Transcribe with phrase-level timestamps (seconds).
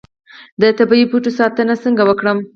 [0.61, 2.37] د طبیعي بوټو ساتنه څنګه وکړم؟